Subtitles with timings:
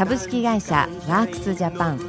[0.00, 2.00] 株式会社ワークスジャパン。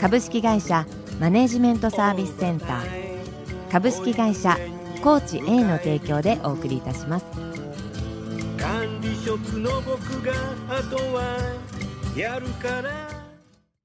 [0.00, 0.84] 株式会社
[1.20, 3.70] マネジメントサービスセンター。
[3.70, 4.58] 株式会社
[5.00, 7.26] コーチ A の提供でお送りいたします。
[8.58, 10.32] 管理職の僕が
[10.68, 11.38] あとは
[12.16, 12.90] やるから。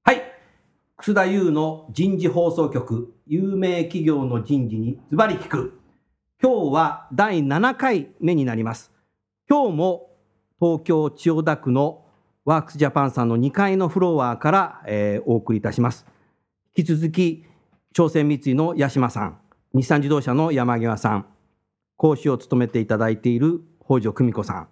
[0.05, 0.23] はい。
[0.98, 3.14] 楠田優の人事放送局。
[3.28, 5.80] 有名企業の人事にズバリ聞く。
[6.41, 8.91] 今日は第7回目になります。
[9.47, 10.09] 今日も
[10.59, 12.03] 東京千代田区の
[12.45, 16.05] ワークスジャパンさんの2階のフロアから、えー、お送りいたします。
[16.75, 17.45] 引き続き
[17.94, 19.38] 朝鮮三井の八島さん
[19.73, 21.25] 日産自動車の山際さん
[21.95, 24.67] 講師を務めていただいている北条久美子さん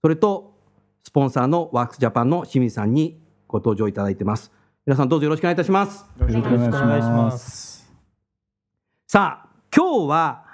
[0.00, 0.54] それと
[1.02, 4.50] スポンサーのワークスジャパンの清水さんにご登場いただいています。
[4.86, 6.06] 皆さんどうぞよろしくお願いいたします。
[6.18, 7.92] よろしくお願いします。
[9.06, 10.44] さあ今日は、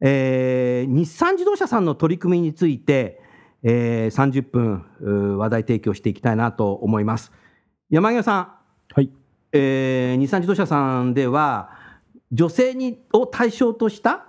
[0.00, 3.22] えー、日産自動車さんの取り組みについて、
[3.64, 7.32] えー、30分話題提供していきたいなと思います。
[7.90, 8.48] 山際さん。
[8.94, 9.10] はい、
[9.52, 11.70] えー、日産自動車さんでは
[12.30, 14.26] 女性にを対象とした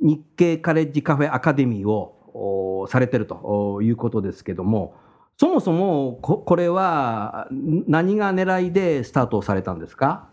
[0.00, 4.94] 日系カレッジカフェアカデミーをされてるということですけども
[5.36, 10.30] そもそもここれは何が狙いでスタートされたんですか？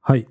[0.00, 0.26] はい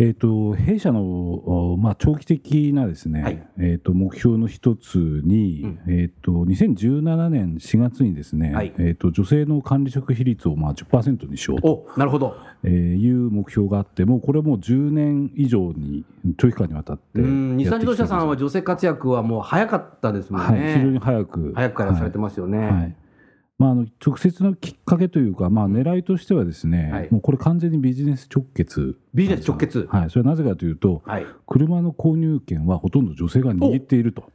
[0.00, 11.88] えーと、弊社の、まあ、長期的なですね、はい、えーと、目標の一つに、うん、えーと、2017年4月にですね、はい、えー、と女性の管理職比率をまあ10%にしようと。
[11.96, 16.04] なるほど、えー、いう目標があってもうこれもう10年以上に
[16.36, 22.58] 長期間にわたって日産自動車さんは女性活躍はもう早かったですもんね、はい、非常に早く早くからされてますよね。
[22.58, 22.96] はい
[23.58, 28.96] まあ、あの直接のきっかけというか、まあ、狙いとしてはですね、はい、もうこれ完全にビジネス直結。
[29.14, 34.30] ビジネス直結、はい、それはなぜかというと、はい、車の購入権はほとんど女性が握っていると。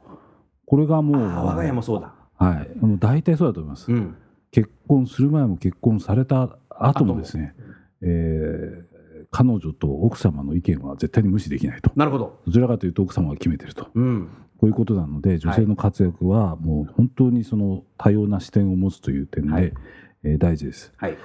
[0.66, 4.16] これがもう我が家もそうだ、はい、もう大体そうだと思います、うん、
[4.50, 7.54] 結婚する前も結婚された後もですね、
[8.00, 11.90] えー、彼女と奥様の意見は絶対に無視できないと。
[11.94, 12.40] なるほど。
[12.46, 14.28] どちらかというと奥様が決めてると、うん、
[14.64, 19.74] こういうことなので女性の活躍はもう本当にその多様な視点を持つという点で、はい、
[20.24, 20.90] えー、大事です。
[20.96, 21.18] はい。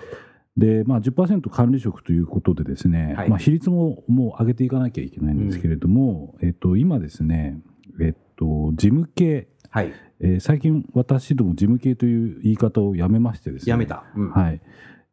[0.58, 7.62] でまあ10、管理職ということでですね、はい、まあ、比率ももう上げていかなきゃいけないんですけれども、うん、えっと、今ですね、
[8.02, 9.94] えっと、事務系、はい。
[10.20, 14.60] えー、最近私ども事務系という言い方をやめましてですねやめた、うん、はい、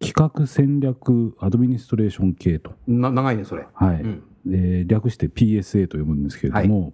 [0.00, 2.72] 企画戦略 administration 系と。
[2.88, 6.92] な長いねそれ、はい、うん、えー、略して PSA と呼ぶんですけれども、はい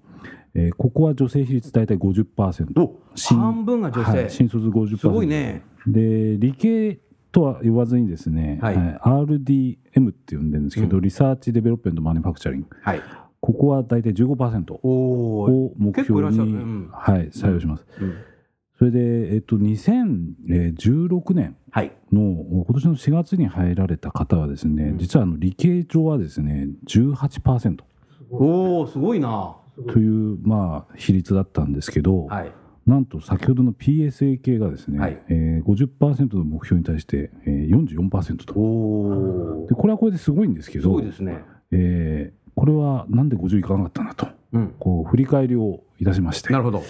[0.54, 2.90] えー、ここは女性比率大体50%
[3.36, 5.62] 半分が女性、はい、新卒50%すごいね。
[5.86, 6.98] で理系
[7.32, 13.02] とは言わずにですね、はい、RDM って呼んでるんですけど、うん、 research development manufacturing、はい、
[13.40, 18.18] ここは大体15%を目標に、ねうん、はい、採用します、うん、
[18.78, 21.56] それで、えっと、2016年
[22.12, 27.78] の、今年の4月に入られた方はですね、実はあの理系上はですね18%
[28.30, 29.56] おおすごいな
[29.88, 32.52] という、まあ、比率だったんですけど、はい、
[32.86, 35.22] なんと先ほどの PSA 系がですね、はい。
[35.28, 38.54] えー、50%の目標に対して、えー、44%と。
[38.54, 46.52] おでこれはこれですごいんですけどすごいですね、えー、これはなんで50いかなかったなと、うん、こう振り返りをいたしまして。
[46.52, 46.82] なるほど、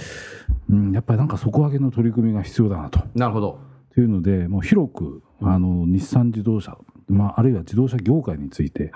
[0.70, 3.00] うん、やっぱりなんか底上げの取り組みが必要だなと。
[3.14, 3.60] なるほど。
[3.94, 6.78] というのでもう広くあの日産自動車、
[7.08, 8.90] まあ、あるいは自動車業界について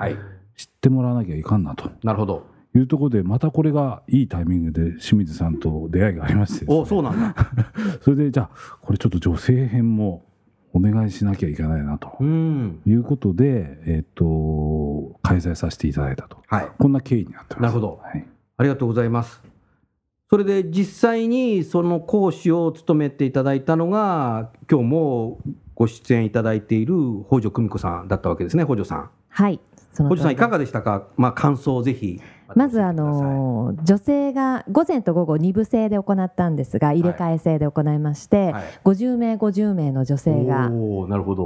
[0.56, 1.90] 知ってもらわなきゃいかんなと。
[2.02, 7.34] なるほどいうところでまたこれがいいタイミングで清水さんと出会いがありまして、ね、おそうなんだ。
[8.02, 10.24] それでじゃあこれちょっと女性編も
[10.72, 12.22] お願いしなきゃいけないなと。
[12.22, 17.62] いうことで、えっ、ー、と開催させていただいたと、はい、こんな経緯になってます。
[17.62, 18.26] なるほど、はい、
[18.58, 19.42] ありがとうございます。
[20.28, 25.38] それで実際にその講師を務めていただいたのが今日も
[25.76, 26.94] ご出演いただいている
[27.28, 29.10] 北条久美子さんだったわけですね北条さん。
[29.28, 29.60] はい。
[29.94, 32.20] 北条さんいかがでしたか、まあ、感想をぜひ
[32.54, 40.70] まずあの女性が午前と午後2部制で行ったんですが入れ替え制で行いまして、はい、50名50名の女性が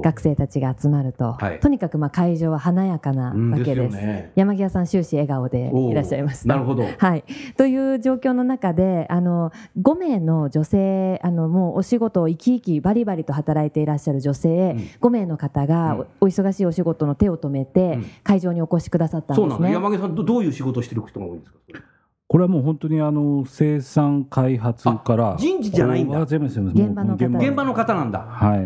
[0.02, 3.96] 学生たちが集まると、とにかくまあ会場は華やかなわけです。
[3.96, 6.48] ね、山際さん終始笑顔でいらっしゃいました。
[6.48, 7.24] なるほど、はい、
[7.56, 19.72] という状況の中であの5名の女性あのもうお仕事を生き生きバリバリと働いていらっしゃる女性、うん、5名の方がお忙しいお仕事の手を止めて会場にお越しくださったんですね。
[19.72, 21.58] 山際さんどういう仕事をしてる人が多いんですか
[22.30, 26.20] これはもう本当にあの生産開発から人事じゃないんだ。
[26.20, 27.26] 現場の方。
[27.26, 28.20] 現場の方なんだ。
[28.20, 28.60] はい。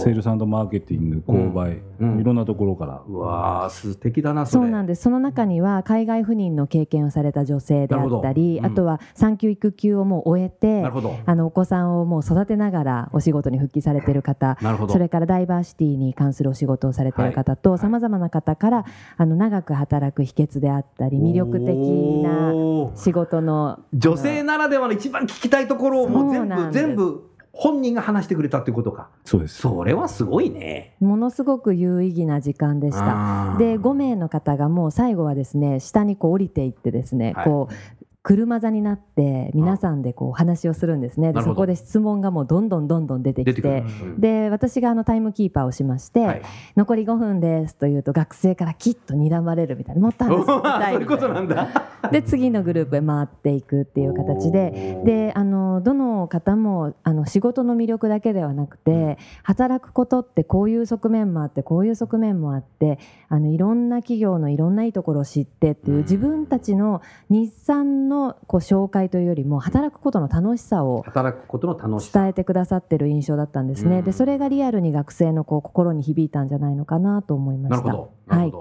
[0.00, 3.02] セールスマーケティング購買、うん、いろんなところから。
[3.08, 5.02] うわ素敵だなそうなんです。
[5.02, 10.84] その中には海外赴任の経験をされた女性であったり、うん、あとは産休育休をもう終えて
[11.26, 14.56] あのお子さんをもう育てながらお仕事に復帰されている方
[14.88, 18.84] それからダイバーシティに関するお仕事をされている方とさまざまな方から
[19.16, 21.74] あの長く働く秘訣であったり魅力的
[22.22, 22.52] な
[22.94, 23.80] 仕事の。
[23.92, 29.08] 女性ならではの一番聞きたいところをもう全部全部本人が話してくれたということか。
[29.24, 29.60] そうです。
[29.60, 30.96] それはすごいね。
[31.00, 33.56] ものすごく有意義な時間でした。
[33.58, 41.32] で5名の方がもう最後はですね下にこう降りていってですね、はい、こう車座になって皆さんでこう話をするんですね。
[41.32, 43.84] でそこで質問がもうどんどんどんどん出てきて、
[44.18, 46.42] で私があのタイムキーパーをしまして、はい、
[46.74, 51.66] 残り5分ですというと学生からきっと睨まれるみたいなもっと話聞きたいみたい
[52.02, 62.98] なで次のグループへ回っていくっていう形でであのどの方もあの仕事の魅力だけではなくて働くことってこういう側面もあってこういう側面もあって
[63.28, 72.20] あのいろんな企業のいろんないいところを知ってっていう自分たちの日産ののこう紹介というよりも働くことの楽しさを働くことの楽しさ。
[72.20, 77.84] 伝えてくださってる印象だったんですね、うん、でそれがリアルに学生のこう心に響いたんじゃないのかなと思いました。
[77.84, 78.36] なるほど。
[78.36, 78.52] はい、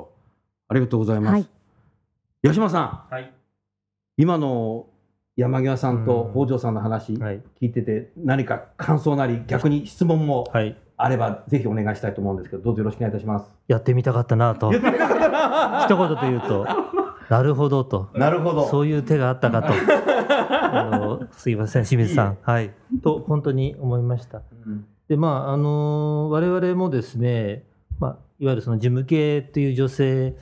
[0.70, 1.48] ありがとうございます、はい、
[2.44, 3.32] 八島さん、はい、
[4.18, 4.88] 今の
[5.36, 10.52] 山際さんと北条さんの話聞いてて、何か感想なり逆に質問も
[10.96, 13.52] あればぜひお願いしたいと思うんですけどどうぞよろしくお願いいたします。
[13.68, 14.72] やってみたかったなと。
[14.74, 16.68] 一言で言うと
[17.34, 18.10] なるほどと。
[18.14, 18.68] なるほど。
[18.68, 19.74] そういう手があったかと。
[19.74, 22.38] あのすいません、清水さん。
[22.44, 22.72] はい。
[23.04, 24.44] と、本当に思いました。
[24.68, 27.64] うん、で、まあ、あの我々もですね、
[28.00, 30.36] まあ、いわゆるその事務系という女性、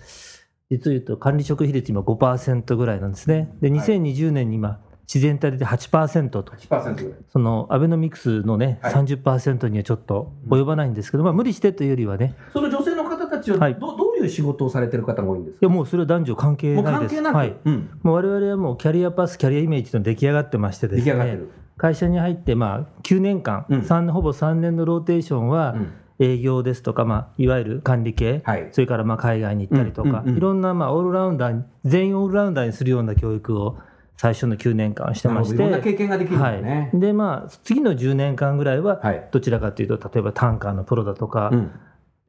[0.70, 3.56] 実を言うと管理職比率今5%ぐらいなんですね。
[3.62, 12.36] で、2020年に今、自然体で8%と、8%そのアベノミクスのね、はい、30%にはちょっと及ばないんですけど、まあ、無理してというよりはね。
[12.52, 15.66] その女性の方たちはど、はい、どういう仕事をされてる方が多いんですか？
[15.66, 17.22] いやもうそれは男女関係ないです。
[17.22, 21.40] はい、うん、もう我々はもうキャリアパス、キャリアイメージと出来上がってましてですね、
[21.78, 23.82] 会社に入ってまあ9年間、うん、
[24.12, 25.94] ほぼ3年のローテーションは、うん。
[26.24, 33.80] 営業ですとか、まあ、いわゆる管理系、はい、それからまあ海外に行ったりとか、いろんなまあオールラウンダー全員オールラウンダーにするような教育を
[34.18, 39.02] 最初の9年間してまして、経験ができる、ね、はい、でまあ次の10年間ぐらいは
[39.32, 41.72] どちらかというと例えばタンカーのプロだとか、うん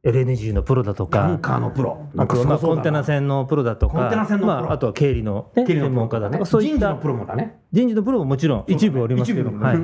[0.04, 7.60] LNG のプロだとか、タンカーのプロ、あとまあコンテナ船のプロだとか、あ、あとは経理の、ね、専門家だとか、そういった人事のプロもだね。
[7.70, 8.64] 人事のプロももちろん。
[8.66, 9.78] 一部おりますけど、はい、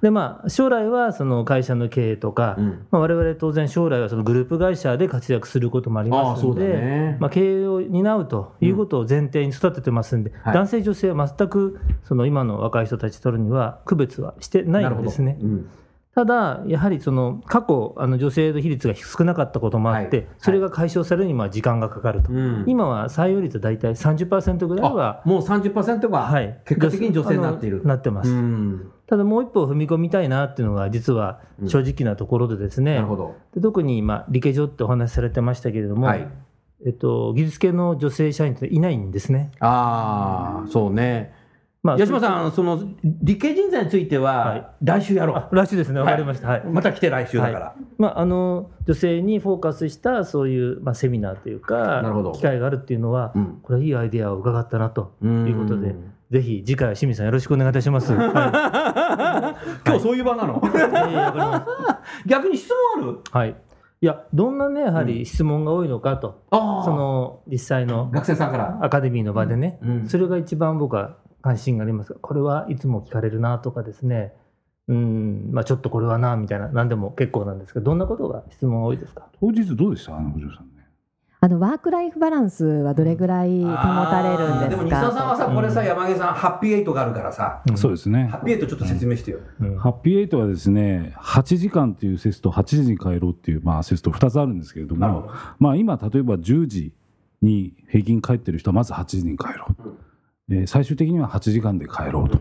[0.00, 15.38] でまあ将来はその会社の経営とか、うん、まあ、我々当然将来はそのグループ会社で活躍することもありますので、ね、まあ、経営を担うということを前提に育ててますんで、うん、男性女性は全くその今の若い人たちとるには区別はしてないんですね。
[16.16, 22.32] ただ、やはりその過去、あの女性の比率が少なかったこともあって、はい、それが解消されるには時間がかかると、
[22.66, 26.26] 今は採用率大体30%ぐらいは、もう30%が
[26.64, 27.82] 結果的に女性になっている。
[27.84, 28.34] なってます。
[29.06, 33.04] ただもう一歩踏み込みたいなっていうのが実は正直なところでですね、
[33.54, 36.26] で特に今理系所ってお話しされてましたけれども、はい、
[36.86, 39.50] えっと、技術系の女性社員っていないんですね。
[39.60, 41.34] ああ、そうね。
[41.86, 52.02] まあ、八島さん、その理系人材については、来週やろう、はい、来週ですね、わかりました、はい、また来て来週だから、はい、まあ、あの女性にフォーカスしたそういう、まあ、セミナーというか、
[52.34, 55.94] 機会があるっていうのは、うん、これはいいアイデアを伺ったなということで。
[56.28, 58.10] ぜひ次回清水さんよろしくお願いいたします。
[58.12, 60.60] はい、今日そういう場なの？
[62.26, 63.20] 逆に質問ある？
[63.30, 63.56] はい。
[64.00, 68.78] いやどんなねやはり質問が多いのかと、うん、その実際の学生さんから。
[68.82, 74.32] アカデミーの場でね、うん、それが一番僕は関心がありますが、これはいつも聞かれるなとかですね、
[74.88, 79.28] うん、まあちょっとこれはな、みたいな、何でも結構なんですけど、どんなことが質問が多いですか？
[79.40, 80.16] 当日どうでした？
[80.16, 80.72] あの、藤さんね。
[81.38, 84.68] あのワークライフバランスはどれぐらい保たれるんですか？
[84.70, 88.24] でも西田さんはさ、これさ、山毛さん、ハッピーエイトがあるからさ、うん、そうですね。
[88.26, 89.38] ハッピーエイトちょっと説明してよ。
[89.60, 96.92] うん、ハッピーエイトはですね、8時間っていうセスト、8時に帰ろうっていう、まあ、セスト2つあるんですけれども、まあ今、例えば10時
[97.42, 99.90] に平均帰ってる人はまず8時に帰ろう、
[100.50, 102.38] えー、最終的には8時間で帰ろうと。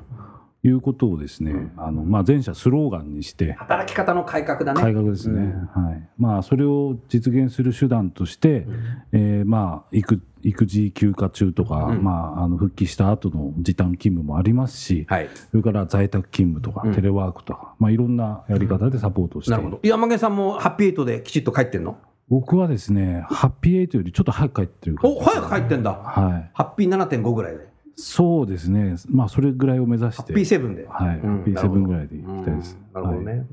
[0.67, 4.81] いうことをですね、あのまあ、前者スローガンにして働き方の改革だね。
[4.81, 5.41] 改革ですね、
[5.75, 6.09] うん、はい。
[6.17, 8.75] まあ、それを実現する手段として、うん、
[9.11, 19.79] えー、まあ、育育児休暇中とか、うん、まあ、あの復帰した後の時短勤務もありますし、はい、それから在宅勤務とか、テレワークとか、まあ、いろんなやり方でサポートして、なるほど。
[19.83, 21.97] 山毛さんもハッピーエイトできちっと帰ってんの？
[22.27, 25.91] 僕はですね、ハッピーエイトよりちょっと早く帰ってるお早く帰ってんだ。
[25.91, 26.51] はい。
[26.55, 27.74] ハッピー7.5ぐらいで。
[27.95, 28.95] そうですね。
[29.09, 30.21] まあ、それぐらいを目指して。
[30.21, 30.85] ハッピーセブンで。
[30.87, 31.19] はい。
[31.19, 32.77] ハッピーセブンぐらいでいきたいです。
[32.93, 33.45] なるほどね。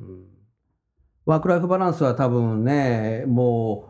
[1.25, 3.89] ワークライフバランスは多分ね、も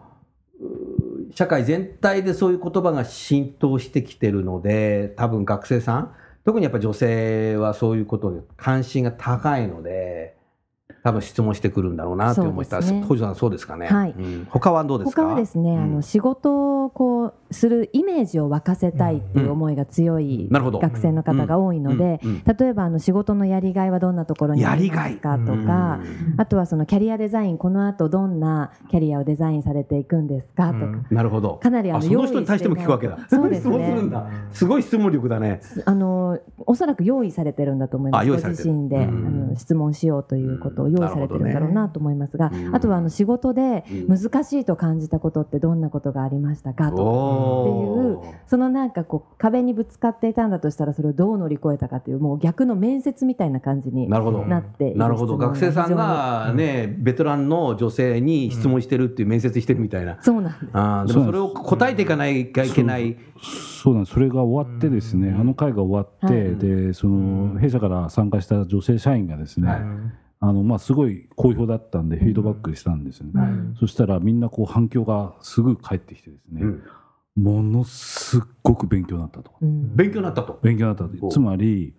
[0.61, 6.13] う、社会全体でそういう言葉が浸透してきてるので、多分学生さん、
[6.45, 10.37] 特にやっぱ女性はそういうことに関心が高いので、
[11.05, 13.87] 多分質問してくるんだろうなと思った、ね、さんそうですかね。
[13.87, 14.15] はい。
[14.17, 15.23] うん、他はどうですか？
[15.23, 22.21] 他はですね、うん、あの仕事をこうするイメージを沸かせたいっていう思いが強い学生の方が多いので、
[22.59, 26.01] 例えばあの仕事のやりがいはどんなところにありますかとか、
[26.37, 31.57] あとはそのキャリアデザインこの後どんなキャリアをデザインされていくんですかとか、なるほど。
[31.63, 33.19] かなりあのその人に対しても聞くわけだ。
[33.29, 33.99] そうですね。
[34.53, 35.61] すごい質問力だね。
[35.85, 38.29] あのおそらく用意されてるんだと思います。
[38.29, 48.19] ご自身であの質問しようということを用意されてるんだろうなと思いますが、あとはあの仕事で難しいと感じたことってどんなことがありましたかと。
[48.23, 54.19] っていうそのなんかこう壁にぶつかっていたんだとしたらそれをどう乗り越えたかというもう逆の面接みたいな感じにな
[54.59, 55.37] ってなるほど。
[55.37, 60.71] 学生さんがねベテランの女性に質問してるっていう面接してるみたいな、そうなんです。
[60.73, 63.17] あでもそれを答えていかないといけない。
[63.83, 69.69] そうなんそれが終わってですね、あの会が終わって、でその弊社から参加した女性社員がですね、
[70.45, 76.83] あのまあ、すごい好評だったんでフィードバックしたんですよね、うん、そしたらみんなこう反響がすぐ返ってきてですね、うん、
[77.37, 80.59] ものすっごく勉強になったと、うん、勉強になったと。
[80.61, 81.29] 勉強になったと。
[81.29, 81.95] つまり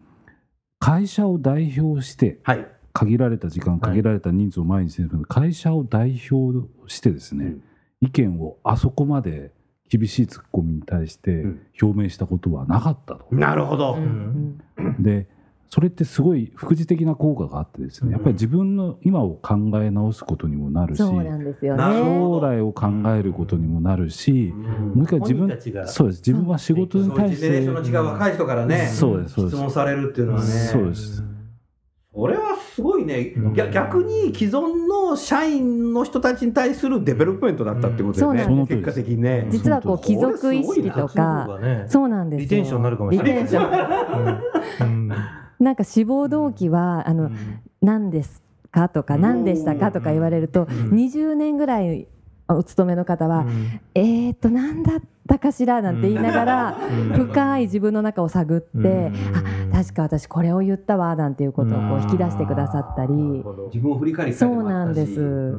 [0.78, 7.56] 会社を代表して、はい、限られた時間限られた人数を前にしてるので、会社を代表してですね、
[8.02, 9.54] 意見をあそこまで
[9.90, 11.46] 厳しいツッコミに対して
[11.82, 13.26] 表明したことはなかったと。
[13.32, 13.98] なるほど、
[15.00, 15.30] で
[15.74, 25.50] それってすごい副次的な効果があってですね、やっぱり自分の今を考え直すことにもなるし、そうなんですよね、将来を考えることにもなるし、もう一回自分
[25.88, 26.20] そうです。
[26.20, 29.34] 自分は仕事に対して、その違う若い人からね、そうです。
[29.34, 31.24] 質問されるっていうのはね、そうです。
[32.13, 39.48] それはすごいね、逆に既存の社員の人たちに対する development だったってことでね、結果的にね。
[39.50, 41.48] 実はこう貴族意識とか、
[41.88, 45.34] そうなんです retention になるかもしれない。
[45.63, 47.32] なんか志望動機は、あの、
[47.82, 52.08] 何ですかとか何でしたかとか言われると、20年ぐらい
[52.48, 53.46] お勤めの方は、
[53.96, 56.77] えっと何だったかしらなんて言いながら、
[57.15, 59.12] 深い自分の中を探って、
[59.72, 65.53] あ確か私これを言ったわなんていうことをこう引き出してくださったり、自分を振り返りそうなんです。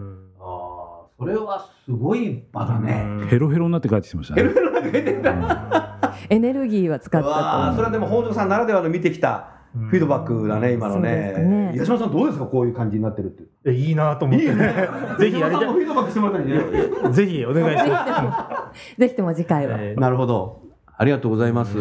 [1.16, 3.26] それはすごい場だね。
[3.28, 4.42] ヘロヘロになって帰ってきましたね。
[4.42, 6.14] ヘロヘロになって帰ってきた。
[6.28, 7.76] エネルギーは使ったと。
[7.76, 9.53] それはでも北条さんならではの見てきた。
[9.74, 11.32] フィードバックだね、今のね。
[11.72, 13.42] ね八島さんどうですかこういう感じになってるって。
[13.66, 14.44] え、いいなと思って。
[14.44, 14.72] いいね。
[15.18, 15.66] ぜひやりたい。
[15.66, 17.12] フィードバックしてもらったりね。
[17.12, 18.94] ぜひお願いします。
[19.00, 19.78] ぜひとも次回は。
[19.96, 20.62] なるほど。
[20.96, 21.76] ありがとうございます。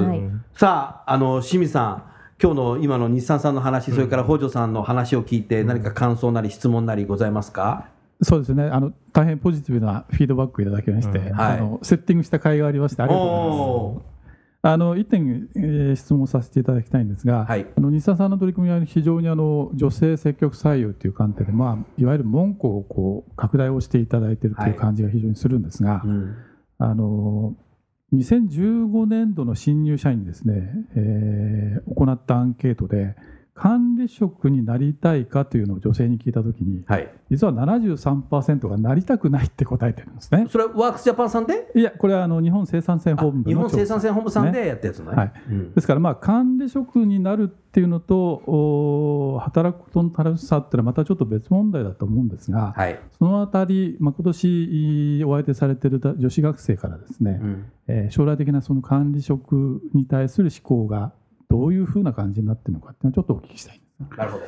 [0.56, 2.04] さあ、あの、清水さん。
[2.42, 7.86] 今日の今の日産さんの話、それから北条さんの話を聞いて、何か感想なり質問なりございますか？
[8.24, 14.13] そうですねあの大変ポジティブなフィードバックいただきまして、あのセッティングした甲斐がありましてありがとうございます。
[14.66, 26.38] あの1点、えー、質問させていただきたいんですが、はい、あの日産さんの取り組みは非常にあの女性積極採用という観点で、まあ、いわゆる門戸をこう拡大をしていただいているという感じが非常にするんですが、はいうん、
[26.78, 27.56] あの
[28.14, 33.18] 2015年度の新入社員にですね、えー、行ったアンケートで、
[33.56, 40.48] 管理職になりたいかというのを女性に聞いたときに、はい、実は73%がなりたくないって答えてるんですね。
[40.50, 41.72] それはワークスジャパンさんで？
[41.76, 45.12] いや、これはあの日本生産性本部、ね、日本生産性本部さんでやったやつね。
[45.12, 45.34] はい。
[45.50, 61.14] うん、ですから、まあ、管理職になるっていうのと、お働くことの楽しさっていうのはまたちょっと別問題だと思うんですが、はい、そのあたり、まあ、今年お相手されている女子学生からですね、うん、えー、将来的なその管理職に対する思考が
[61.54, 63.82] どういうふうな感じになってるのかっていうのをちょっとお聞きしたい
[64.18, 64.44] なるほど。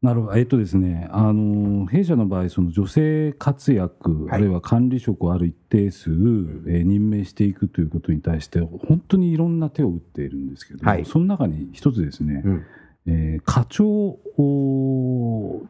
[0.00, 0.36] なるほど。
[0.36, 12.66] えっとですね、あの、弊社の場合、その女性活躍、はい、あるいは管理職をある一定数、えー、任命していくということに対して、本当にいろんな手を打っているんですけども、はい、その中に一つですね、うん、
[13.06, 14.16] えー、課長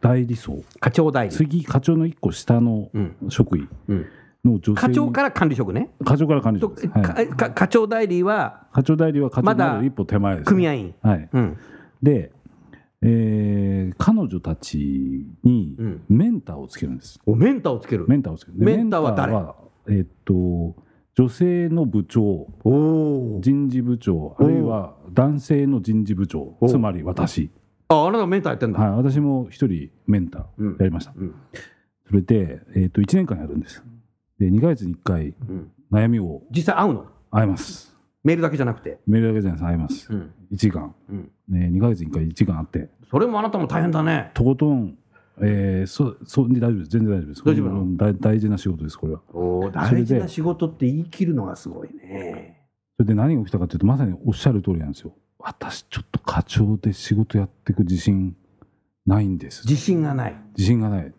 [0.02, 0.62] 代理層。
[0.78, 1.34] 課長代理。
[1.34, 2.90] 次、課長の一個下の
[3.30, 3.66] 職位。
[3.88, 4.06] うんうん
[4.44, 5.90] の女性課長から管理職ね。
[6.04, 10.94] 課長から管理職はい、課長代理は課長代理は課長代理一歩手前です、ね、組合員。
[11.02, 11.58] はい、うん、
[12.02, 12.32] で
[13.02, 15.74] えー、彼女たちに
[16.08, 18.06] メンターをつけるんです、うん、メンターをつける。
[18.06, 18.58] メンターをつける。
[18.58, 19.32] メンターは誰？
[19.88, 20.76] えー、っと
[21.14, 22.46] 女性の部長。
[23.40, 24.36] 人事部長。
[24.38, 26.56] あるいは男性の人事部長。
[26.68, 27.50] つまり私。
[27.90, 31.22] ああなたメンターやってんだ、はい、私も一人メンターやりました、うん。
[31.22, 31.34] うん、
[32.06, 33.82] それで、えー、っと1年間やるんです
[34.40, 35.34] で2か月に1回
[35.92, 37.06] 悩みを実際会うの？
[37.30, 37.94] 会います。
[38.24, 38.98] メールだけじゃなくて？
[39.06, 41.30] メールだけじゃなくて会います、うん、1時間、うん。
[41.48, 42.90] ね、2か月に1回1時間会って。
[43.10, 44.30] それもあなたも大変だね。
[44.32, 44.96] とことん
[45.42, 46.90] えー、そそう大丈夫です。
[46.90, 47.42] 全然大丈夫です。
[47.44, 49.20] 大丈夫大大事な仕事ですこれは。
[49.32, 52.66] お大事な仕事って言い切るのがすごいね。
[52.96, 55.12] それで何が起きたかというとまさにおっしゃる通りなんですよ。
[55.38, 58.36] 私ちょっと課長で仕事やっていく自信
[59.06, 59.66] ないんです。
[59.66, 60.36] 自信がない。
[60.56, 61.12] 自信がない。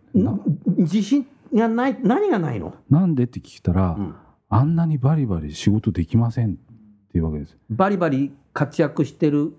[0.78, 1.26] 自信？
[1.54, 2.74] がない何がないの？
[2.90, 4.16] なんでって聞いたら、うん、
[4.50, 6.56] あんなにバリバリ仕事できませんっ
[7.12, 7.58] ていうわけです。
[7.70, 9.54] バリバリ活躍してる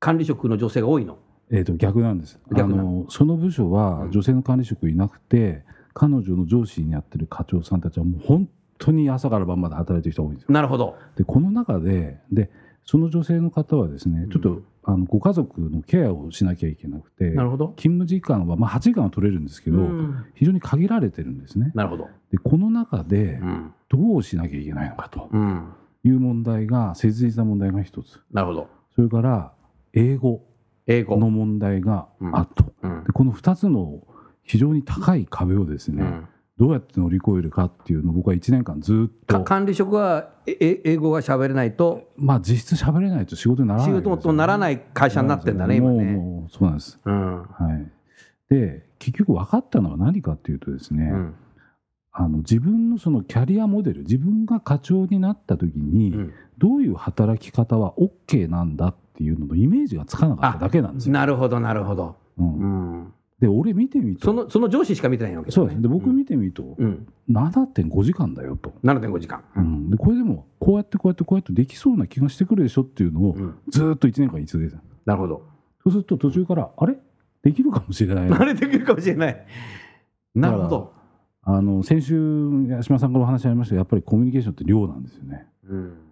[0.00, 1.18] 管理職の女性が多いの？
[1.50, 2.38] えー、と逆なんです。
[2.50, 10.52] あのその部署は女性の管理職いなくて、うん、彼女の上司にやってる課長さんたちはもう本当に朝から晩まで働いてる人が多いんですよ。
[10.52, 10.96] なるほど。
[11.16, 12.50] でこの中でで
[12.84, 17.74] その女性の方はですねちょっと、あのご家族のケアをしなきゃいけなくてなるほど。
[17.76, 21.72] 勤務時間は、まあ、8時間は取れるんですけど、うん、非常に限られてるんですね。
[21.74, 22.08] なるほど。
[22.32, 23.38] でこの中で
[23.90, 25.28] どうしなきゃいけないのかと
[26.04, 28.18] いう問題が切実な問題が一つ。
[28.32, 28.68] なるほど。
[28.94, 29.52] それから
[29.92, 30.42] 英語
[30.86, 31.18] 英語。
[31.18, 34.00] の問題があると、うん、でこの2つの
[34.42, 36.28] 非常に高い壁をですね、うん、
[36.58, 46.04] どうやって乗り越えるかっていうのを僕は1年間ずっと管理職は英語が喋れないとまあ実質喋れないと仕事にならない、ね、仕事とならない会社になってんだね今ね。
[46.16, 47.46] もうそうなんです、うん、は
[48.50, 48.54] い。
[48.54, 51.12] で結局分かったのは何かっていうとですね、
[52.10, 61.12] あの自分のそのキャリアモデル自分が課長になった時に、どういう働き方は OK なんだっていうののイメージがつかなかっただけなんですよ。
[61.12, 62.16] なるほどなるほど。
[62.38, 65.80] うんで俺見てみとそのその上司しか見てないわけ、ね、そうです。
[65.80, 68.74] で僕見てみと、うん、7.5時間だよと。
[68.82, 73.36] 7.5時間、うん、でこれでもこうやってこうやってこうやってできそうな気がしてくるでしょっていうのを、
[73.68, 75.42] ずっと1年間言い続けてなるほど。
[75.84, 76.96] そうすると途中からあれ？
[77.42, 78.28] できるかもしれない。
[78.32, 79.46] あれできるかもしれない。
[80.34, 80.92] なるほど。
[81.42, 85.48] あの先週八島さんからお話ありましたやっぱりコミュニケーションって量なんですよね、うん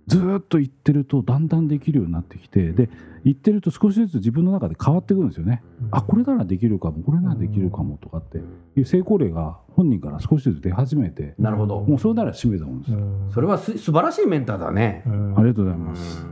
[0.06, 2.88] ずっと言ってるとだんだんできるようになってきてで
[3.24, 8.38] 言ってると少しずつ自分の中で変わってくるんですよね、うん、あこれならできるかもこれならできるかもとかって
[8.76, 11.80] いう成功例が本人から少しずつ出始めてなるほど。
[11.80, 12.98] もうそれなら閉めたもんですよ、
[13.34, 16.24] それはす素晴らしいメンターだね、ありがとうございます、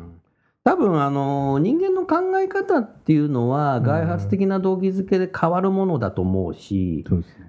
[0.63, 7.05] 多分あの人間の考え方っていうのは外発的な動機づけで変わるものだと思うし、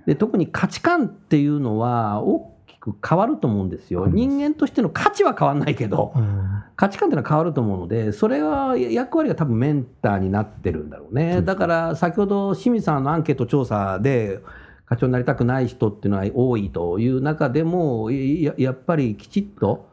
[0.07, 2.23] で特に価値観っていうのは
[2.93, 4.07] く変わると思うんですよ。
[4.07, 11.41] 人間としての価値は変わらないけど、うん、価値観っていうのは変わると思うので、それは役割が多分メンターになってるんだろうね。
[11.41, 14.39] だから先ほど清水さんのアンケート調査で、
[14.85, 19.89] 課長になりたくない人っていうのは多いという中でも、やっぱりきちっと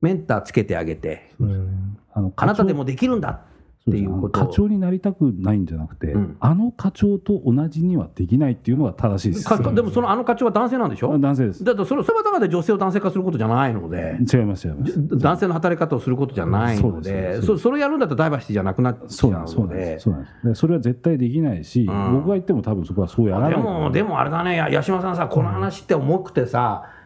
[0.00, 3.40] メンターつけてあげて、うん、あのあなたでもできるんだ
[3.88, 4.46] っていうこと。
[4.46, 9.74] 課長になりたくないんじゃなくて、うん、あの課長と同じにはできないっていうのが正しいです。
[9.74, 11.18] でもそのあの課長は男性なんでしょ？
[11.18, 11.64] 男性です。
[11.64, 14.18] だってそれそれはだから女性を男性化することじゃないので。
[14.20, 15.18] 違います違います。
[15.18, 17.40] 男性の働き方をすることじゃないので。
[17.42, 19.98] そそれをやるんだったらダイバーシティじゃなくなっちゃうので。
[19.98, 23.50] そうなんですそれは絶対できないし、うん、僕が言っても多分そこはそうやらない。
[23.50, 24.60] でもでもあれだね。
[24.60, 26.99] 八島さんさこの話って重くてさ、うん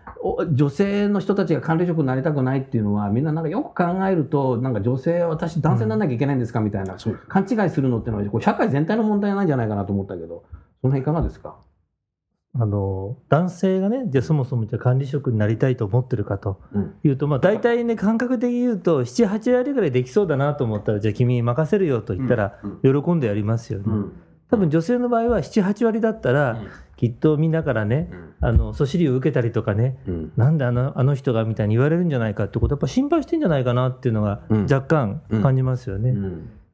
[0.52, 6.96] 女性の人たちが管理職になりたくないっていうのはみんななんかよく考えるとなんか女性私男性にならなきゃいけないんですかみたいな、う。
[6.96, 10.44] ん、勘違いするのっていうのはこ社会全体の問題なんじゃないかなと思ったけど
[10.80, 11.56] その辺いかがですか？
[12.56, 16.60] あの男性がねじゃそもそもじゃ管理職になりたいと思ってるかと
[17.02, 23.84] いうと、うん、まあ、大体ね感覚的に言うと78割ぐらいできそうだなと思ったらじゃあ君に任せるよと言ったら喜んでやりますよね。
[23.88, 24.12] うん
[24.54, 26.60] 多分女性の場合は78割だったら、
[26.96, 28.08] きっとみんなからね、
[28.40, 29.98] あのそしりを受けたりとかね、
[30.36, 36.14] なんであのあの人がみたいに言われるんじゃないかってことやっぱ心配してんじゃないかなっていうのが若干感じますよね。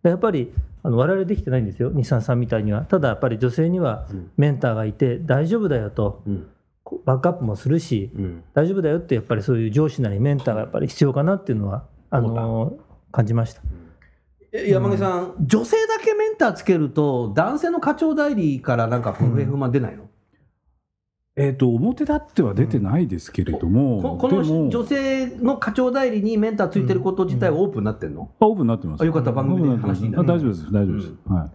[0.03, 2.83] やっぱりあの我々できてないんですよ日産さんみたいには。
[2.83, 6.23] ただやっぱり女性にはメンターがいて大丈夫だよと、
[7.07, 8.11] バックアップもするし、
[8.53, 12.77] 大丈夫だよってやっぱりそういう上司なりメンターがやっぱり必要かなっていうのはあの
[13.11, 13.63] 感じました。
[14.53, 20.09] 山毛さん、うん、女性だけメンターつけると、男性の課長代理からなんか不平不満出ないの、うん、
[21.37, 29.03] えーと、表立っては出てないですけれども、うん、この女性の課長代理にメンターついてること自体はオープンになってるの、オープンになってます。
[29.03, 31.15] あよかった、番組で話していいんだ、ね、大丈夫です、大丈夫です。
[31.27, 31.51] はい。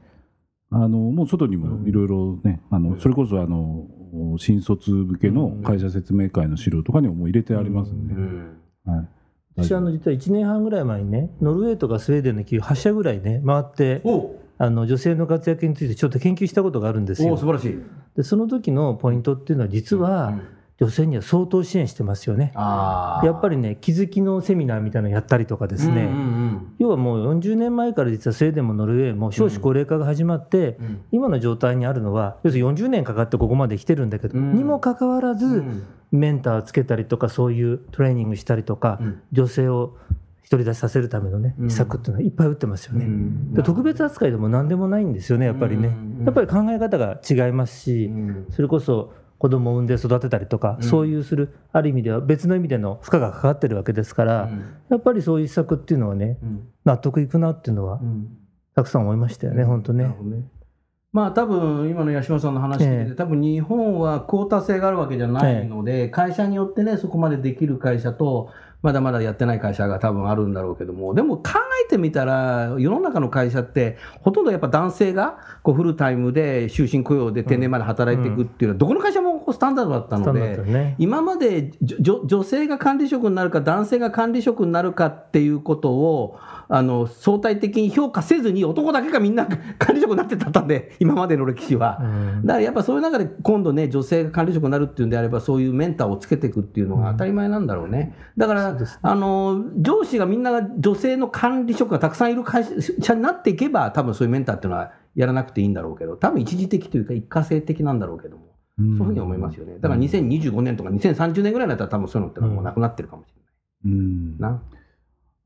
[0.71, 3.88] あのもう外にもいろいろね、あのそれこそあの
[4.38, 8.13] 新卒向けの会社説明会の資料とかにももう入れてありますんで、
[8.91, 9.08] はい、
[9.55, 14.01] 私あの実は1年半ぐらい前にねノルウェーとかスウェーデンの企業8社ぐらいね回って
[14.57, 17.37] あの女性の活躍についてちょっと研究したことがあるんですよ。
[17.37, 17.79] 素晴らしい。
[18.15, 20.41] でその時のポイントっていうのは実は、うん。
[20.77, 22.51] 女性には相当支援してますよね。
[22.53, 35.63] やっぱりね気づきのセミナーみたいなのやったりとかですね、うんうんうん、要はもう40年前から実はスウェーデンもノルウェーも少子高齢化が始まって、うん、今の状態にあるのは要するに40年かかってここまで来てるんだけど、うん、にもかかわらず、
[36.15, 38.99] メンターつけたりとかそういうトレーニングしたりとか、
[39.32, 39.97] 女性を
[40.49, 43.08] 独り立ちさせるためのね、施策っていうのはいっぱい打ってますよね、
[43.54, 48.12] で特別扱いでも何でもないんですよねやっぱりね、やっぱり考え方が違いますし、
[48.51, 57.99] それこそ子供を産んで育てたりとか、うん、そういうするある意味では別の意味での負荷がかかってるわけですから、うん、やっぱりそういう施策っていうのはね、うん、納得いくなっていうのは、
[58.75, 60.15] たくさん思いましたよね、本当ね。
[61.15, 68.49] まあ多分今の八島さんの話で、えー、多分日本はクオータ制があるわけじゃないので、えー、会社によってねそこまでできる会社と
[68.86, 92.01] まだまだやってない会社が多分あるんだろうけども、でも考えてみたら、世の中の会社って、ほとんどやっぱ男性がこうフルタイムで終身雇用で定年まで働いていくっていうのは、どこの会社もスタンダードだったので、ね、今まで女性が管理職になるか、男性が管理職になるかっていうことを、あの相対的に評価せずに、男だけがみんな管理職になってたんで、 今までの歴史は。
[92.43, 98.13] だからやっぱそういう中で、今度ね、女性が管理職になるっていうんであれば、そういうメンターをつけていくっていうのが当たり前なんだろうね。
[98.38, 102.63] だから、ね、あの上司がみんな女性の管理職がたくさんいる会
[103.01, 108.56] 社になっていけば、多分そういうメンターっていうのはやらなくていいんだろうけど、多分一時的というか、一過性的なんだろうけども。
[108.78, 109.75] そういうふうに思いますよね。
[109.80, 113.97] だから2025年とか2030年ぐらいだったら多分そういうのってもうなくなってるかもしれない。
[113.97, 114.62] うん、な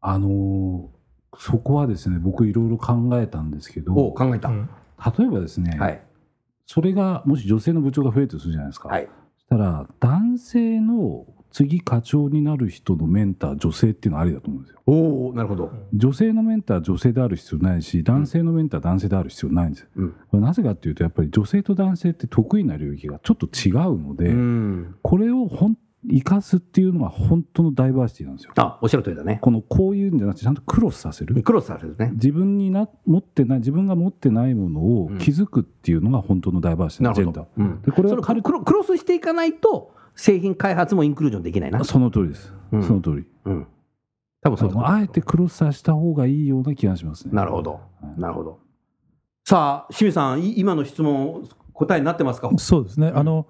[0.01, 0.87] あのー、
[1.37, 4.49] そこはですね、僕いろいろ考えたんですけど、考えた。
[4.49, 6.01] 例えばですね、はい、
[6.65, 8.89] それがもし女性の部長が増えるとするじゃないですか。
[8.89, 14.81] はい、そしたら男性の次課長になる人のメンター女性っていうのはありだと思うんですよ。
[14.85, 15.71] おおなるほど。
[15.93, 19.87] 女性のメンター女性である必要ないし男性のメンター男性である必要ないんですよ。
[19.95, 25.75] うん、これなぜかっていうとやっぱり女性と男性って得意な領域がちょっと違うので、うん、これを本
[26.07, 28.53] 生かすっていうのが本当のダイバーシティなんですよ。
[28.55, 29.39] あ、おっしゃる通りだね。
[29.41, 31.43] このこういうんじゃなくてちゃんとクロスさせる。
[31.43, 32.11] クロスさせるね。
[32.13, 37.45] 自分にな持ってない自分が持ってないものを気づくっていうのが本当のダイバーシティのジェンダー。
[37.57, 41.83] うん、でこれはクロスしていかないと製品開発もインクルージョンできないな。
[41.83, 42.53] その通りです。
[42.71, 43.25] うん、その通り。
[43.45, 43.67] うん。
[44.41, 47.33] 多分そうあえてクロスさせた方がいいような気がしますね。
[47.33, 47.81] なるほど。
[48.17, 48.59] なるほど。
[49.45, 52.51] さあ、清水さん、今の質問、答えになってますか？
[52.57, 53.11] そうですね。
[53.13, 53.47] あの、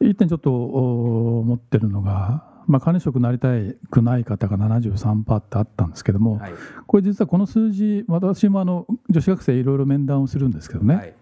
[0.00, 3.48] 一点ちょっと思ってるのが、まあ、管理職になりた
[3.90, 6.52] くない方が73%ってあったんですけども、はい、
[6.86, 11.14] これ実はこの数字、私もあの女子学生いろいろ面談をするんですけどね、はい、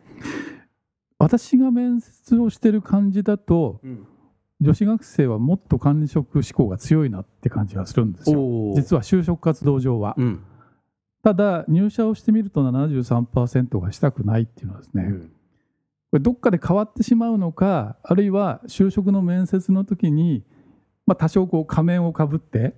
[1.18, 4.06] 私が面接をしてる感じだと、うん。
[4.60, 8.40] 女子学生はもっと管理職志向が強いなって感じがするんですよ。
[8.74, 10.44] 実は就職活動上は、うん、
[11.22, 15.32] ただ入社をしてみると73%がしたくないっていうのはですね、うん、
[16.10, 20.44] これどっかで変わってしまうのかあるいは就職の面接の時に、
[21.06, 22.74] まあ、多少こう仮面をかぶって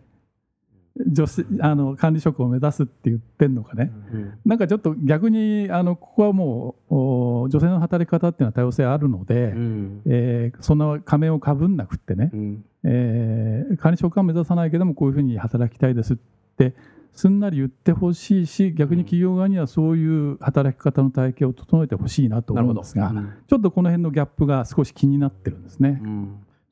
[1.06, 16.16] 女子あの管理職を目指すって言ってんのかね、うん、なんかちょっと逆にあのここはもう女性の働き方っていうのは多様性あるので、うん、えー、そんな仮面をかぶんなくってね、うん、えー、管理職は目指さないけどもこういうふうに働きたいですっ
[16.56, 16.74] て
[17.14, 23.12] すんなり言ってほしいし逆に企業側にはそういう働き方の体系を整えてほしいなと思うんですが、
[23.48, 26.00] ちょっとこの辺のギャップが少し気になってるんですね。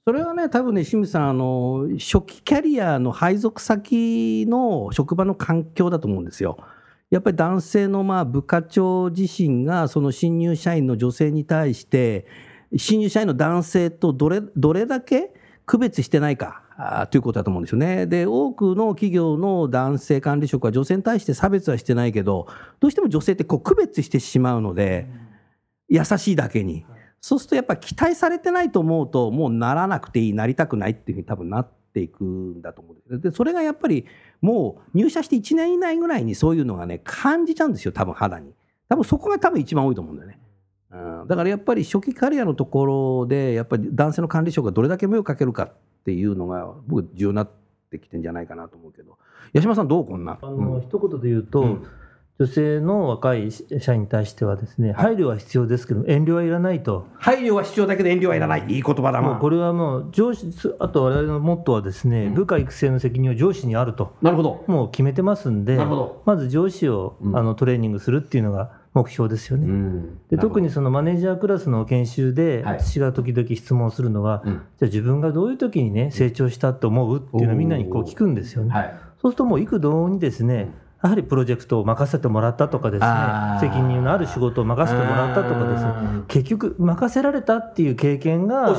[0.08, 6.58] それはね、多分ね、清水さん、あの、初期キャリアの配属先の職場の環境だと思うんですよ。
[7.10, 12.24] やっぱり男性のまあ部課長自身が、その新入社員の女性に対して、
[12.76, 16.62] 新入社員の男性とどれ、どれだけ区別してないか。
[17.10, 18.06] ということだと思うんですよね。
[18.06, 22.46] で、多くの企業の男性管理職は女性に対して差別はしてないけど、
[22.80, 25.06] どうしても女性ってこう区別してしまうので、
[25.88, 26.84] 優しいだけに。
[27.20, 34.04] そうするとやっぱり期待されてないと思うと、もうならなくていい、なりたくないっていうふうに多分なっていくんだと思うんですで、それがやっぱり
[34.42, 38.52] もう入社して1年以内ぐらいにそういうのがね、感じちゃうんですよ、多分肌に。
[38.88, 40.38] 多分そこが多分一番多いと思うんだよね。
[40.92, 45.72] うん、だからやっぱり初期キャリアのところで、やっぱり男性の管理職がどれだけ目をかけるか
[46.06, 47.50] っていうのが、僕、重要になっ
[47.90, 49.18] てきてんじゃないかなと思うけど、
[49.52, 50.38] 八島さん、どうこんな？
[50.40, 51.86] あの、うん、一言で言うと、うん
[52.38, 57.06] 女性の若い社員に対してはですね、配慮は必要ですけど、遠慮はいらないと。
[57.14, 58.64] 配慮は必要だけど遠慮はいらない。
[58.68, 59.36] いい言葉だな。
[59.36, 64.14] これはもう上司、あと我々のモットーはですね、うん、部下育成の責任は上司にあると。
[64.20, 64.64] なるほど。
[64.66, 65.78] もう決めてますんで、
[66.26, 70.06] まず上司を、あのトレーニングするっていうのが、目標ですよね。
[70.30, 77.18] で特にそのマネージャークラスの研修で、私が時々質問するのは、じゃあ自分がどういう時にね成長したと思う？
[77.18, 78.72] っていうのをみんなにこう聞くんですよね。
[79.20, 80.70] そうするともう幾度にですね、
[81.02, 83.10] やはりプロジェクトを任せてもらったとかですね
[83.60, 85.84] 責任のある仕事を任せてもらったとかです。
[85.84, 85.92] ね
[86.28, 88.74] 結局任せられたっていう経験が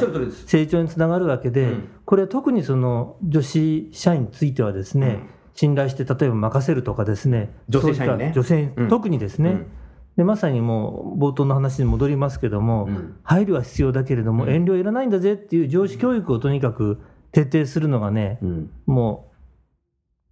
[0.48, 1.76] 成長につながるわけで、
[2.06, 5.20] これ特にその女子社員についてはですね、
[5.54, 8.32] 信頼して例えば任せるとかですね女性社員ね。
[8.36, 9.66] 女性、特にですね、
[10.18, 17.00] でまさにもう冒頭の話に戻りますけども、うん、配慮は必要だけれども、遠慮いらないんだぜっていう上司教育をとにかく
[17.32, 19.38] 徹底するのがね、うん、もう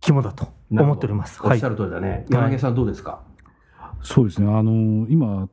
[0.02, 1.40] 肝だと思っております。
[1.44, 2.26] おっしゃる通りだね。
[2.30, 3.22] 山毛さんどうですか？
[4.02, 4.52] そうですね。
[4.52, 5.48] あの今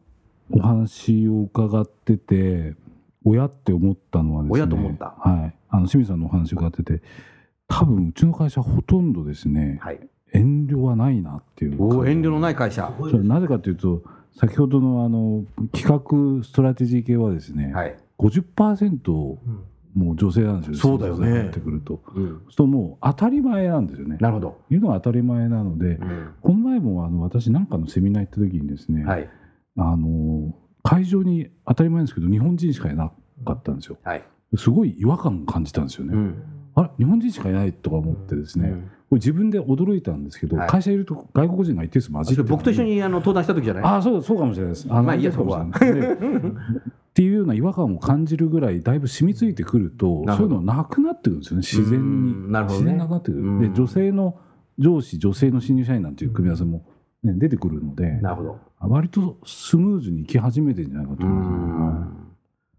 [0.50, 2.74] お話を伺ってて
[3.24, 4.60] 親って思ったのはですね。
[4.60, 5.14] 親と思った。
[5.18, 5.54] はい。
[5.68, 7.02] あの清水さんのお話を伺ってて、
[7.68, 9.78] 多分うちの会社ほとんどですね。
[9.82, 10.00] はい。
[10.32, 11.82] 遠慮はないなっていう。
[11.82, 12.90] お遠慮のない会社。
[13.22, 14.02] なぜかというと。
[14.36, 19.64] 先ほどのあの企画ストラテジー系はですね、はい、50%、うん。
[19.94, 21.48] もう女性なんですよそうだよね。
[21.48, 24.16] ってくると、うん、そうもう当たり前なんですよね。
[24.20, 24.62] なるほど。
[24.70, 29.28] いうのが当たり前なので、うん、この前もあの私なんかのセミナー行った時にですね、はい、
[29.76, 33.12] あの会場に当たり前ですけど日本人しかいな
[33.44, 34.22] かったんですよ、はい、
[34.56, 36.42] すごい違和感を感じたんですよね、うん、
[36.74, 36.90] あれ？
[36.96, 38.82] 日本人しかいないとか思ってですね、これ
[39.16, 43.84] 自分で驚いたんですけど、はい、会社いると外国人が一定数混じって僕と一緒にあの登壇した時じゃない？
[43.84, 44.86] あそうそうかもしれないです。
[44.88, 45.66] あまあいいやそこは。
[45.72, 51.62] っていうような違和感を感じるぐらいだいぶ染みついてくるとそういうのなくなってくるんですよね。
[51.62, 53.60] 自然に、ね、自然なくなってくる。
[53.60, 54.36] で女性の
[54.78, 56.86] 上司女性の新入社員なんていう組み合わせも、
[57.22, 58.58] ね、出てくるのでなるほど。
[58.80, 62.10] 割とスムーズにいき始めてるんじゃないかと思います、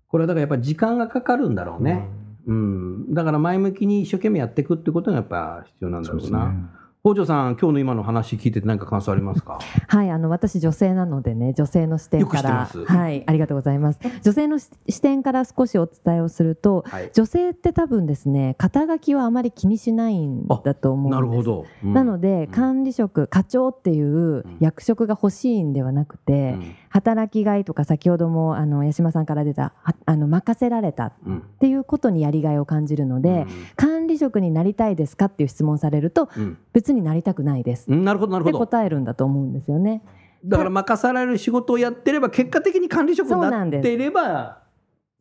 [0.08, 6.83] これはだからやっぱり時間がかかるんだろうね、うん、うんだから前向きに一生懸命やっていくってことがやっぱ必要なんだろうな。
[7.06, 9.60] 北条さん、今日の今の話聞いてて何か感想ありますか？
[9.90, 14.00] はい、あの私女性なのでね、女性の視点から、はい、ありがとうございます。
[14.22, 21.16] 女性の視点から少しお伝えをすると、はい、女性って多分ですね、肩書きはあまり気にしないんだと思うんです。
[21.16, 21.66] なるほど。
[21.84, 29.74] うん、なので管理職、課長っていう役職が欲しいんではなくて、うん、働きがいとか先ほどもあの八島さんから出た
[30.06, 31.14] あの任せられたっ
[31.60, 36.30] ていうことにやりがいを感じるので、うん、管理職になりたいですかっていう質問されると、
[36.72, 37.90] 別になりたくないです。
[37.92, 38.60] なるほどなるほど。
[38.60, 40.04] 答えるんだと思うんですよね。
[40.46, 44.62] だから任される仕事をやってれば結果的に管理職になっていれば。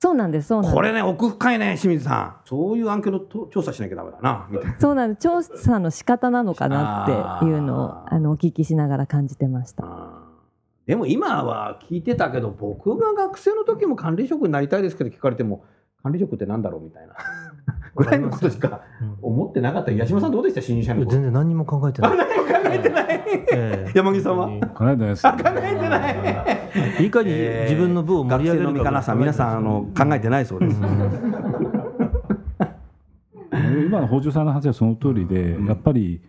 [0.01, 0.75] そうなんですそうなんです。
[0.75, 2.37] これね奥深いね清水さん。
[2.45, 4.77] そういう案件の調査しなきゃダメだなみたいな。
[4.81, 5.23] そうなんです。
[5.23, 7.05] 調査の仕方なのかな
[7.37, 9.85] っていうのをあのお聞きしながら感じてました。
[10.87, 15.65] でも今は聞いてたけど僕が学生の時も管理職になりたいですけど聞かれても
[16.03, 17.15] 管理職ってなんだろうみたいな
[17.95, 18.83] ぐらいのことしか
[19.21, 19.93] 思ってなかった。
[19.93, 20.63] 八島さんどうでした？
[20.63, 22.17] 新入社員全然何も考えてない。
[22.17, 23.23] 何も考えてない。
[23.95, 24.49] 山木さんは？
[24.75, 25.23] 考えてないです。
[25.23, 26.11] 考えてな
[27.01, 27.07] い。
[27.07, 29.15] いかに自分の部を盛り上げるか。
[29.15, 30.81] 皆さんあの考えてないそうです。
[33.87, 36.23] 今の北条さんの話はその通りで、やっぱり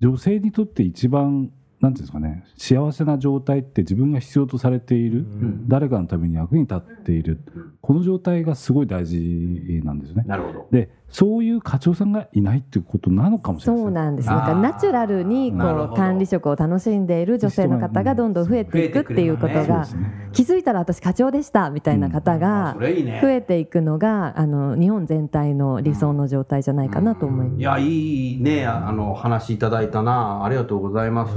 [0.00, 10.24] 女性にとって一番なんていうんですかね幸せな状態って自分が必要とされている、うん、誰かのために役に立っている、うん、この状態がすごい大事なんですね。
[10.26, 10.68] なるほど。
[10.70, 14.28] でそういう課長さんがいないっていうことなのかもしれないそうなんです。
[14.28, 19.86] なんかナチュラルにこう管理職を楽しんでいる女性の方がどんどん増えていくっていうことが、
[20.32, 27.60] 気づいたら私課長でしたみたいな方が増えていくのが、あの日本全体の理想の状態じゃないかなと思います。
[27.60, 30.44] いやいいねあの話いただいたな。
[30.44, 31.34] ありがとうございます。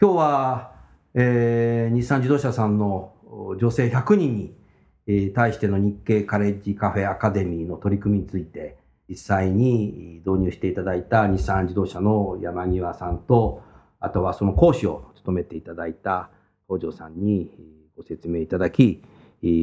[0.00, 0.72] 今日は、
[1.14, 3.14] えー、日産自動車さんの
[3.58, 4.63] 女性100人に、
[5.06, 8.76] えー、対しての日経カレッジカフェアカデミーの取り組みについて
[9.08, 13.62] 実際に導入していただいた日産自動車の山際さんと
[14.00, 16.30] あとはその講師を務めていただいた
[16.68, 17.50] 北条さんに
[17.96, 19.02] ご説明いただき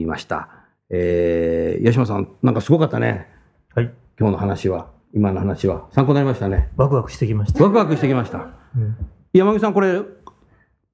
[0.06, 0.50] ました。
[0.90, 3.28] えー、八島さんなんかすごかったね。
[3.74, 3.92] はい。
[4.20, 6.70] 今日の話は今の話は参考になりましたね。
[6.76, 7.64] ワクワクしてきました。
[7.64, 8.50] ワクワクしてきました。
[8.76, 8.96] うん、
[9.34, 10.02] 山口さんこれ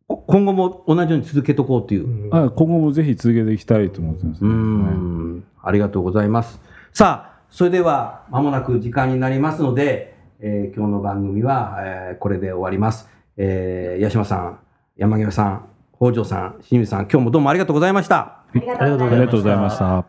[0.07, 2.29] 今後も同じように続けとこうという。
[2.33, 6.61] あ今後もぜひ続けていきたいと思ってます、ね、うん、ありがとうございます。
[6.93, 13.09] さあ、それでは間もなく時間になりますので、えー、今日の番組は、えー、これで終わります。
[13.35, 14.59] えー、八島さん、
[14.95, 15.65] 山際さん、
[15.97, 18.15] 北条さん、清水さん、今日もどうもありがとうございました。
[18.17, 20.05] ありがとうございました。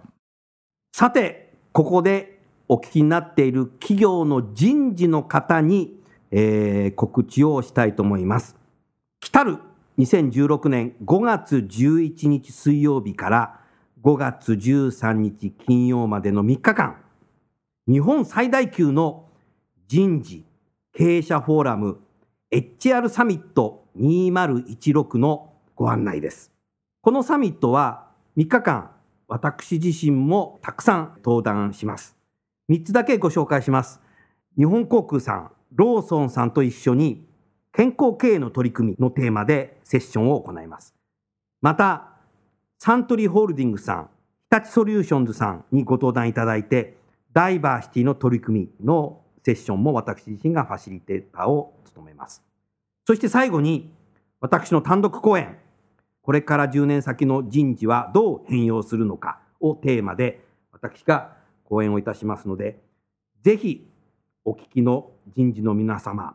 [0.92, 5.98] さて、ここでお聞きになっている企業の人事の方に、
[6.30, 8.56] えー、告知をしたいと思います。
[9.20, 9.58] 来たる
[9.98, 13.61] 2016年5月11日水曜日から
[14.04, 16.98] 5月13日金曜までの3日間、
[17.88, 19.28] 日本最大級の
[19.88, 20.44] 人事
[20.92, 21.98] 経営者フォーラム
[22.52, 26.52] HR サミット2016のご案内です。
[27.00, 28.06] このサミットは
[28.37, 28.92] 3日間、
[29.26, 32.16] 私自身もたくさん登壇します。
[32.70, 34.00] 3つだけご紹介します。
[34.56, 37.28] 日本航空さん、ローソンさんと一緒に
[37.79, 40.97] 健康経営の取り組みのテーマでセッションを行います。
[41.62, 42.09] また、
[42.77, 44.11] サントリーホールディングスさん、
[44.51, 46.97] 日立ソリューションズさんにご登壇いただいて、
[47.33, 52.43] ダイバーシティの取り組みのセッションも私自身がファシリテーターを務めます。
[53.07, 53.95] そして最後に、
[54.41, 55.57] 私の単独講演、
[56.23, 62.81] これから10年先の人事はどう変容するのかをテーマで、私が講演をいたしますので、
[63.45, 63.88] ぜひ
[64.45, 66.35] お聞きの人事の皆様、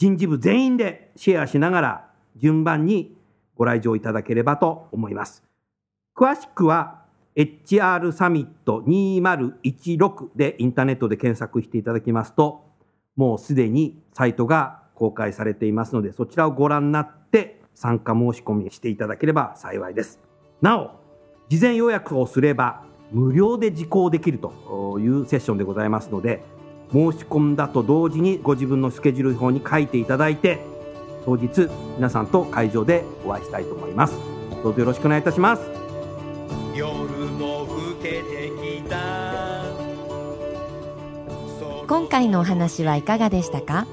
[0.00, 3.18] 人事部全員でシェアしながら順番に
[3.54, 5.44] ご来場いただければと思います。
[6.16, 7.02] 詳しくは
[7.36, 12.64] HR サミット2016でインターネットで検索していただきますと、
[13.14, 20.18] もうすでにサイトが公開されていますので、そちらをご覧になって参加申し込みしていただければ幸いです。
[20.62, 20.92] なお、
[21.50, 26.42] 事前予約をすれば無料で受講できるというセッションでございますので、
[26.92, 30.58] 申し込んだと同時にご自分のスケジュール表に書いていただいて
[31.24, 34.14] 当日皆さんと会場でお会いしたいと思います。
[34.62, 35.62] どうぞよろしくお願いいたします。
[36.74, 39.62] 夜も更けてきた。
[41.86, 43.86] 今回のお話はいかがでしたか？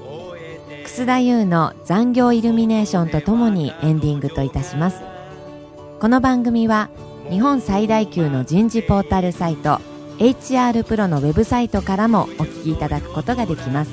[0.84, 5.02] 楠田優の残業イルミネーションとともにエンディングといたします。
[6.00, 6.90] この番組は
[7.28, 9.80] 日本最大級の人事ポータルサイト
[10.18, 13.92] HR プロのウェブサイトからもお聞きいただくことができます。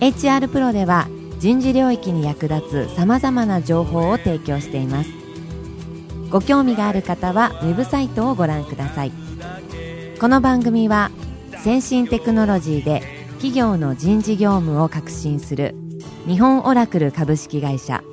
[0.00, 1.08] HR プロでは
[1.38, 5.10] 人事領域に役立つさまざまな情報を提供しています。
[6.30, 9.12] ご興味がある方はウェブサイトをご覧ください。
[10.20, 11.10] この番組は
[11.62, 13.02] 先進テクノロジーで
[13.36, 15.74] 企業の人事業務を革新する
[16.26, 18.04] 日本オラクル株式会社。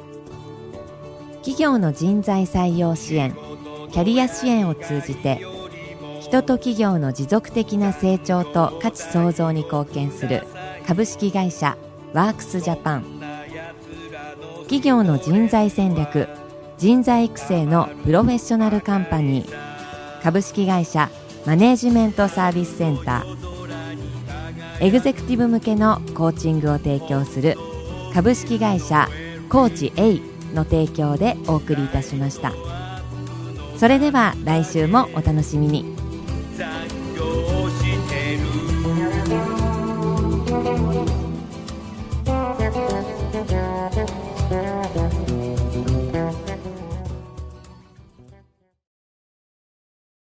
[1.39, 3.35] 企業の人材採用支援
[3.91, 5.41] キャリア支援を通じて
[6.31, 10.47] 人と企業の持続的な成長と価値創造に貢献する
[10.87, 11.77] 株式会社
[12.13, 13.19] ワークスジャパン。
[14.61, 16.29] 企業の人材戦略
[16.77, 20.23] 人材育成のプロフェッショナルカンパニー。
[20.23, 21.09] 株式会社
[21.45, 24.85] マネージメントサービスセンター。
[24.85, 27.57] エグゼクティブ向けのコーチングを提供する
[28.13, 29.09] 株式会社
[29.49, 30.21] コーチ A
[30.55, 32.53] の提供でお送りいたしました。
[33.75, 35.90] それでは来週もお楽しみに。
[36.61, 38.51] してる。